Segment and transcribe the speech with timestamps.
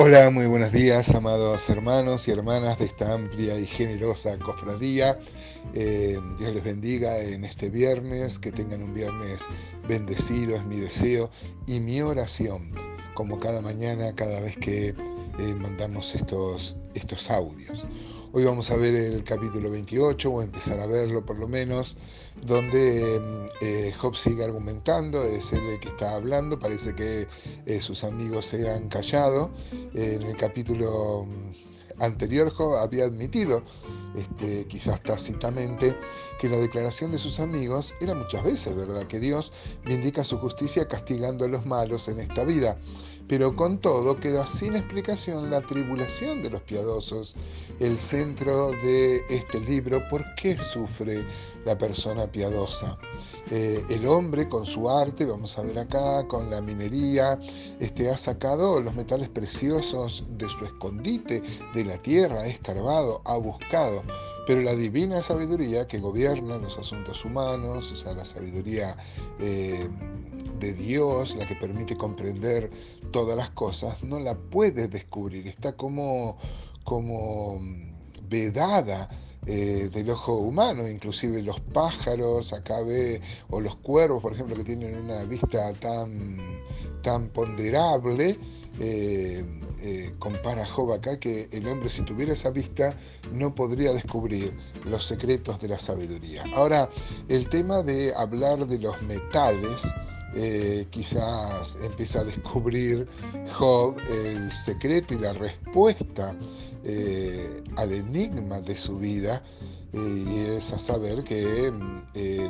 [0.00, 5.18] Hola, muy buenos días, amados hermanos y hermanas de esta amplia y generosa cofradía.
[5.74, 9.44] Eh, Dios les bendiga en este viernes, que tengan un viernes
[9.88, 11.30] bendecido, es mi deseo
[11.66, 12.70] y mi oración,
[13.14, 14.94] como cada mañana, cada vez que eh,
[15.56, 17.84] mandamos estos, estos audios.
[18.30, 21.96] Hoy vamos a ver el capítulo 28, o empezar a verlo por lo menos,
[22.44, 23.22] donde
[23.62, 27.26] eh, Job sigue argumentando, es el que está hablando, parece que
[27.64, 29.50] eh, sus amigos se han callado.
[29.94, 31.67] en el capítulo mm,
[32.00, 33.62] anterior había admitido,
[34.16, 35.96] este, quizás tácitamente,
[36.40, 39.52] que la declaración de sus amigos era muchas veces verdad, que Dios
[39.84, 42.78] vindica su justicia castigando a los malos en esta vida
[43.28, 47.36] pero con todo queda sin explicación la tribulación de los piadosos,
[47.78, 51.24] el centro de este libro, ¿por qué sufre
[51.66, 52.98] la persona piadosa?
[53.50, 57.38] Eh, el hombre con su arte, vamos a ver acá, con la minería,
[57.78, 61.42] este, ha sacado los metales preciosos de su escondite,
[61.74, 64.04] de la tierra, ha escarbado, ha buscado,
[64.46, 68.96] pero la divina sabiduría que gobierna los asuntos humanos, o sea, la sabiduría...
[69.40, 69.88] Eh,
[70.58, 72.70] de Dios, la que permite comprender
[73.10, 76.36] todas las cosas, no la puede descubrir, está como,
[76.84, 79.08] como mm, vedada
[79.46, 84.64] eh, del ojo humano, inclusive los pájaros, acá ve, o los cuervos, por ejemplo, que
[84.64, 86.38] tienen una vista tan,
[87.02, 88.38] tan ponderable,
[88.80, 89.44] eh,
[89.82, 92.96] eh, compara Job acá que el hombre si tuviera esa vista
[93.32, 96.44] no podría descubrir los secretos de la sabiduría.
[96.54, 96.88] Ahora,
[97.28, 99.82] el tema de hablar de los metales,
[100.34, 103.08] eh, quizás empieza a descubrir
[103.52, 106.36] Job el secreto y la respuesta
[107.76, 109.42] al enigma de su vida
[109.92, 111.70] y es a saber que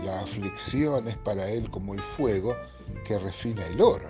[0.05, 2.55] la aflicción es para él como el fuego
[3.05, 4.09] que refina el oro.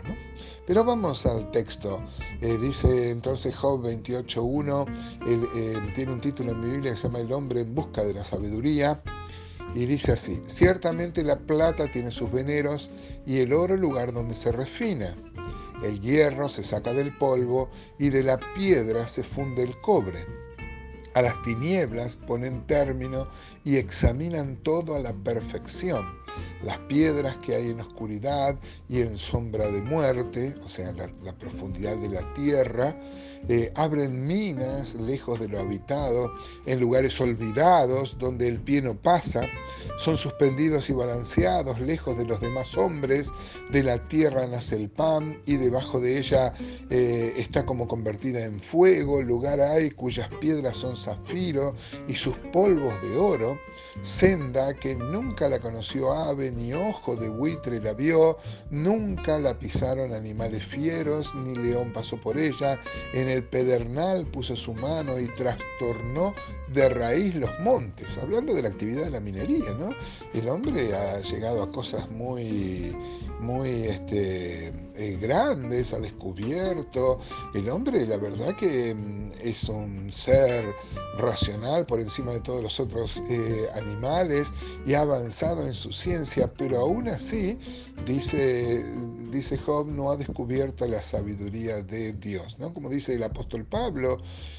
[0.68, 2.04] Pero vamos al texto.
[2.42, 7.62] dice entonces Job 28.1, tiene un título en mi Biblia que se llama El hombre
[7.62, 9.00] en busca de la sabiduría.
[9.74, 12.90] Y dice así, ciertamente la plata tiene sus veneros
[13.24, 15.16] y el oro lugar donde se refina.
[15.82, 20.20] El hierro se saca del polvo y de la piedra se funde el cobre.
[21.14, 23.26] A las tinieblas ponen término
[23.64, 26.17] y examinan todo a la perfección.
[26.62, 28.56] Las piedras que hay en oscuridad
[28.88, 32.96] y en sombra de muerte, o sea, la, profundidad de la tierra,
[33.48, 36.32] eh, abren minas lejos de lo habitado,
[36.66, 39.42] en lugares olvidados donde el pie no pasa,
[39.98, 43.30] son suspendidos y balanceados lejos de los demás hombres,
[43.70, 46.54] de la tierra nace el pan y debajo de ella
[46.90, 51.74] eh, está como convertida en fuego, lugar hay cuyas piedras son zafiro
[52.06, 53.58] y sus polvos de oro,
[54.02, 58.38] senda que nunca la conoció ni ojo de buitre la vio,
[58.70, 62.78] nunca la pisaron animales fieros, ni león pasó por ella,
[63.12, 66.34] en el pedernal puso su mano y trastornó
[66.72, 69.90] de raíz los montes, hablando de la actividad de la minería, ¿no?
[70.34, 72.94] El hombre ha llegado a cosas muy
[73.40, 77.20] muy este, eh, grandes, ha descubierto.
[77.54, 80.64] El hombre, la verdad que mm, es un ser
[81.16, 84.52] racional por encima de todos los otros eh, animales
[84.86, 87.58] y ha avanzado en su ciencia, pero aún así,
[88.06, 88.84] dice,
[89.30, 92.72] dice Job, no ha descubierto la sabiduría de Dios, ¿no?
[92.72, 94.18] Como dice el apóstol Pablo,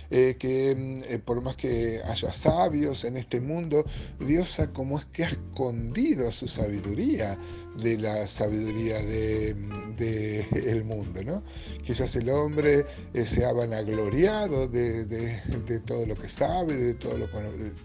[0.09, 3.83] eh, que mm, por más que haya sabios en este mundo,
[4.19, 7.37] Dios ha es que ha escondido su sabiduría
[7.81, 11.23] de la sabiduría del de, el mundo.
[11.23, 11.43] ¿no?
[11.83, 17.27] Quizás el hombre eh, se ha vanagloriado de, todo lo que sabe, de todo lo,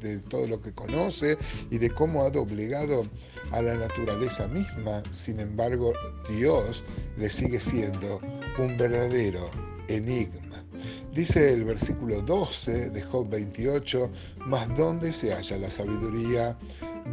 [0.00, 1.36] de todo lo que conoce
[1.70, 3.06] y de cómo ha doblegado
[3.50, 5.02] a la naturaleza misma.
[5.10, 5.92] Sin embargo,
[6.28, 6.84] Dios
[7.16, 8.20] le sigue siendo
[8.58, 9.50] un verdadero
[9.88, 10.64] enigma.
[11.14, 14.10] Dice el versículo 12 de Job 28,
[14.46, 16.58] mas ¿dónde se halla la sabiduría?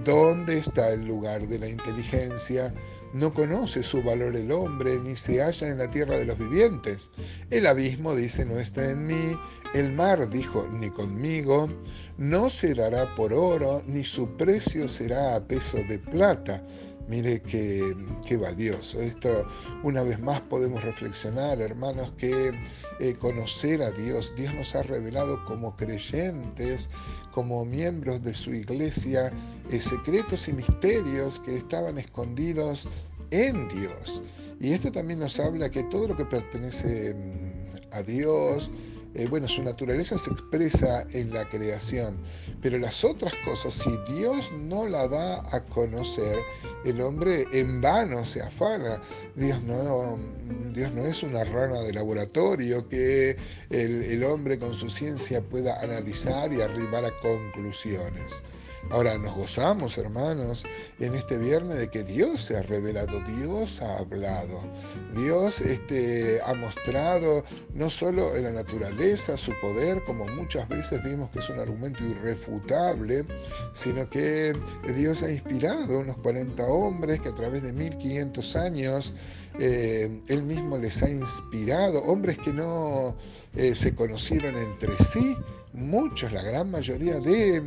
[0.06, 2.74] ¿Dónde está el lugar de la inteligencia?
[3.14, 7.12] No conoce su valor el hombre, ni se halla en la tierra de los vivientes.
[7.50, 9.38] El abismo dice, no está en mí.
[9.74, 11.70] El mar dijo, ni conmigo.
[12.18, 16.64] No se dará por oro, ni su precio será a peso de plata.
[17.08, 19.02] Mire qué, valioso.
[19.02, 19.46] Esto
[19.84, 22.54] una vez más podemos reflexionar, hermanos, que
[23.00, 26.90] eh, conocer a Dios, Dios nos ha revelado como creyentes,
[27.32, 29.32] como miembros de su iglesia,
[29.70, 32.88] eh, secretos y misterios que estaban escondidos
[33.32, 34.22] en Dios.
[34.60, 38.72] Y esto también nos habla que todo lo que pertenece mm, a Dios,
[39.14, 42.18] eh, bueno, su naturaleza se expresa en la creación,
[42.62, 46.40] pero las otras cosas, si Dios no la da a conocer,
[46.86, 49.02] el hombre en vano se afana.
[49.36, 50.18] Dios no,
[50.74, 53.38] Dios no es una rana de laboratorio que
[53.70, 58.44] el, el hombre con su ciencia pueda analizar y arribar a conclusiones.
[58.90, 60.66] Ahora nos gozamos, hermanos,
[61.00, 64.60] en este viernes de que Dios se ha revelado, Dios ha hablado,
[65.14, 71.30] Dios este, ha mostrado no solo en la naturaleza su poder, como muchas veces vimos
[71.32, 73.26] que es un argumento irrefutable,
[73.74, 74.56] sino que
[74.96, 79.14] Dios ha inspirado a unos 40 hombres que a través de 1500 años
[79.60, 83.16] eh, Él mismo les ha inspirado, hombres que no
[83.56, 85.38] eh, se conocieron entre sí,
[85.74, 87.62] muchos, la gran mayoría de,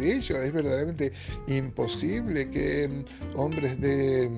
[0.00, 0.38] ellos.
[0.38, 1.12] Es verdaderamente
[1.46, 4.28] imposible que mm, hombres de,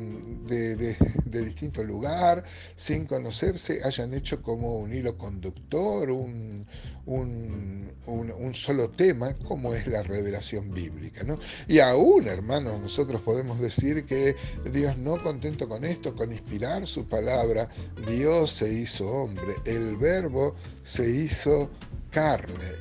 [0.46, 6.54] de, distinto lugar, sin conocerse, hayan hecho como un hilo conductor, un,
[7.06, 11.24] un, solo tema, como es la revelación bíblica.
[11.24, 11.38] ¿no?
[11.69, 14.34] Y aún, hermanos, nosotros podemos decir que
[14.72, 17.69] Dios no contento con esto, con inspirar su palabra,
[18.08, 21.70] Dios se hizo hombre, el verbo se hizo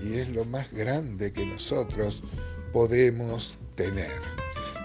[0.01, 2.23] y es lo más grande que nosotros
[2.71, 4.09] podemos tener.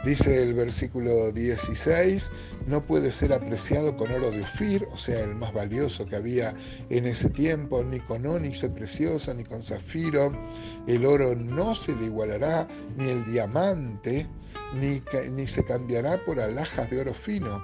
[0.04, 2.32] Dice el versículo 16,
[2.66, 6.52] no puede ser apreciado con oro de Ufir, o sea, el más valioso que había
[6.88, 10.32] en ese tiempo, ni con ónix precioso, ni con zafiro.
[10.88, 14.26] El oro no se le igualará, ni el diamante,
[14.74, 15.00] ni,
[15.30, 17.62] ni se cambiará por alhajas de oro fino.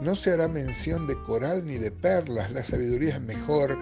[0.00, 3.76] No se hará mención de coral ni de perlas, la sabiduría es mejor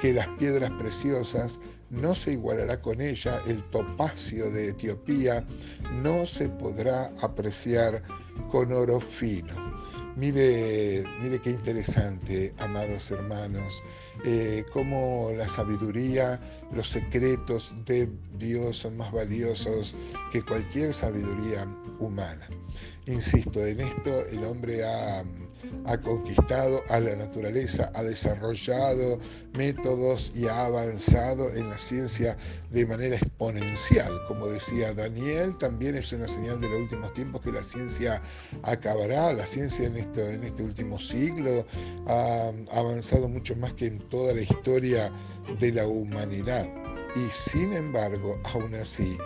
[0.00, 1.60] que las piedras preciosas,
[1.92, 5.46] no se igualará con ella, el topacio de Etiopía
[6.02, 8.02] no se podrá apreciar
[8.50, 9.54] con oro fino.
[10.16, 13.82] Mire, mire qué interesante, amados hermanos,
[14.24, 16.40] eh, cómo la sabiduría,
[16.72, 19.94] los secretos de Dios son más valiosos
[20.30, 21.66] que cualquier sabiduría
[21.98, 22.46] humana.
[23.06, 25.24] Insisto, en esto el hombre ha
[25.86, 29.18] ha conquistado a la naturaleza, ha desarrollado
[29.54, 32.36] métodos y ha avanzado en la ciencia
[32.70, 34.10] de manera exponencial.
[34.28, 38.22] Como decía Daniel, también es una señal de los últimos tiempos que la ciencia
[38.62, 39.32] acabará.
[39.32, 41.66] La ciencia en, este último siglo
[42.06, 45.12] ha avanzado mucho más que en toda la historia
[45.58, 46.68] de la humanidad.
[47.14, 49.18] Y sin embargo, aún así,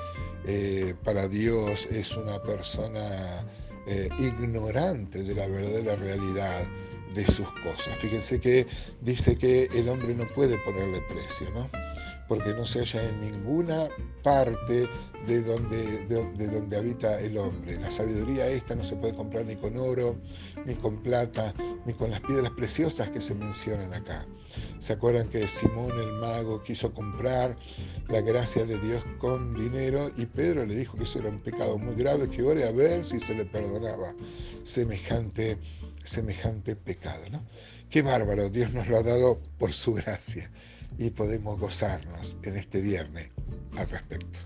[0.45, 3.01] eh, para Dios es una persona
[3.87, 6.67] eh, ignorante de la verdadera realidad
[7.15, 7.97] de sus cosas.
[7.99, 8.67] Fíjense que
[9.01, 11.71] dice que el hombre no puede ponerle precio, ¿no?
[12.29, 13.89] porque no se halla en ninguna
[14.23, 14.89] parte
[15.27, 17.79] de donde, de, donde habita el hombre.
[17.79, 20.17] La sabiduría esta no se puede comprar ni con oro,
[20.65, 21.55] ni con plata,
[21.85, 24.27] ni con las piedras preciosas que se mencionan acá.
[24.79, 27.57] ¿Se acuerdan que Simón el mago quiso comprar
[28.09, 31.79] la gracia de Dios con dinero y Pedro le dijo que eso era un pecado
[31.79, 34.15] muy grave, que ore a ver si se le perdonaba
[34.65, 35.59] semejante,
[36.05, 37.23] semejante pecado?
[37.31, 37.43] ¿no?
[37.91, 40.51] Qué bárbaro, Dios nos lo ha dado por su gracia
[40.99, 43.31] y podemos gozarnos en este viernes
[43.77, 44.41] al respecto.